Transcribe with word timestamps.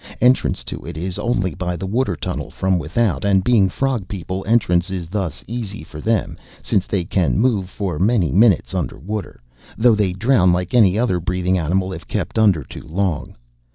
Entrance 0.19 0.63
to 0.63 0.83
it 0.83 0.97
is 0.97 1.19
only 1.19 1.53
by 1.53 1.75
the 1.75 1.85
water 1.85 2.15
tunnel 2.15 2.49
from 2.49 2.79
without, 2.79 3.23
and 3.23 3.43
being 3.43 3.69
frog 3.69 4.07
people 4.07 4.43
entrance 4.47 4.87
thus 5.11 5.41
is 5.41 5.45
easy 5.47 5.83
for 5.83 6.01
them 6.01 6.37
since 6.63 6.87
they 6.87 7.05
can 7.05 7.37
move 7.37 7.69
for 7.69 7.99
many 7.99 8.31
minutes 8.31 8.73
under 8.73 8.97
water, 8.97 9.43
though 9.77 9.93
they 9.93 10.11
drown 10.13 10.51
like 10.51 10.73
any 10.73 10.97
other 10.97 11.19
breathing 11.19 11.59
animal 11.59 11.93
if 11.93 12.07
kept 12.07 12.39
under 12.39 12.63
too 12.63 12.87
long. 12.87 13.35